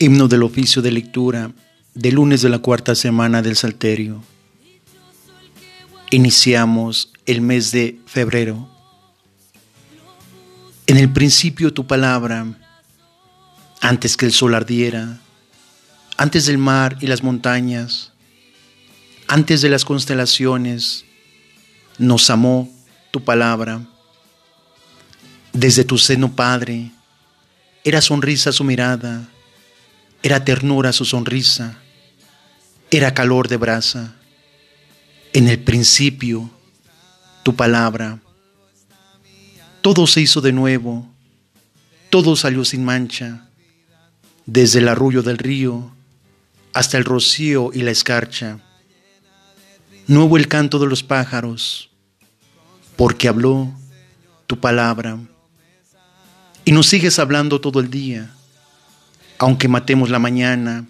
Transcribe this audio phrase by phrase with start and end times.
[0.00, 1.50] Himno del oficio de lectura
[1.92, 4.22] del lunes de la cuarta semana del Salterio.
[6.12, 8.68] Iniciamos el mes de febrero.
[10.86, 12.46] En el principio tu palabra,
[13.80, 15.18] antes que el sol ardiera,
[16.16, 18.12] antes del mar y las montañas,
[19.26, 21.06] antes de las constelaciones,
[21.98, 22.70] nos amó
[23.10, 23.84] tu palabra.
[25.52, 26.92] Desde tu seno, Padre,
[27.82, 29.28] era sonrisa su mirada
[30.22, 31.78] era ternura su sonrisa,
[32.90, 34.14] era calor de brasa.
[35.32, 36.50] En el principio,
[37.42, 38.18] tu palabra.
[39.80, 41.08] Todo se hizo de nuevo,
[42.10, 43.48] todo salió sin mancha,
[44.46, 45.92] desde el arrullo del río
[46.72, 48.58] hasta el rocío y la escarcha.
[50.06, 51.90] Nuevo el canto de los pájaros,
[52.96, 53.72] porque habló
[54.46, 55.18] tu palabra.
[56.64, 58.34] Y nos sigues hablando todo el día
[59.38, 60.86] aunque matemos la mañana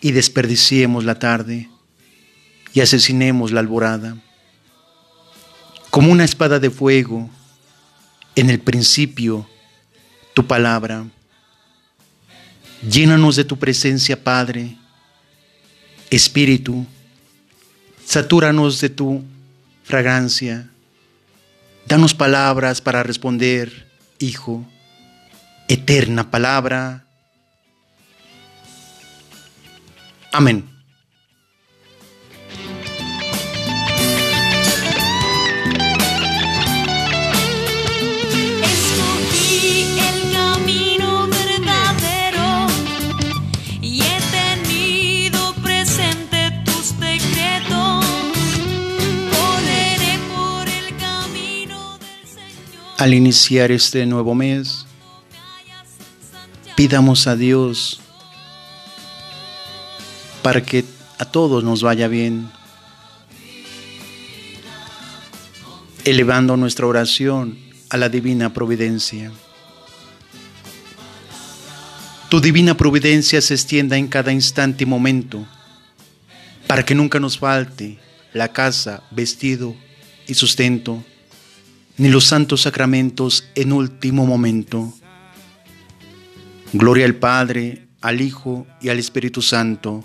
[0.00, 1.68] y desperdiciemos la tarde
[2.72, 4.16] y asesinemos la alborada.
[5.90, 7.28] Como una espada de fuego,
[8.34, 9.46] en el principio,
[10.32, 11.04] tu palabra.
[12.88, 14.76] Llénanos de tu presencia, Padre.
[16.10, 16.86] Espíritu,
[18.06, 19.22] satúranos de tu
[19.84, 20.68] fragancia.
[21.86, 24.66] Danos palabras para responder, Hijo.
[25.68, 27.06] Eterna palabra
[30.32, 30.64] Señor.
[52.98, 54.86] Al iniciar este nuevo mes,
[56.76, 58.01] pidamos a Dios
[60.42, 60.84] para que
[61.18, 62.50] a todos nos vaya bien,
[66.04, 67.56] elevando nuestra oración
[67.90, 69.30] a la divina providencia.
[72.28, 75.46] Tu divina providencia se extienda en cada instante y momento,
[76.66, 77.98] para que nunca nos falte
[78.32, 79.76] la casa, vestido
[80.26, 81.04] y sustento,
[81.98, 84.92] ni los santos sacramentos en último momento.
[86.72, 90.04] Gloria al Padre, al Hijo y al Espíritu Santo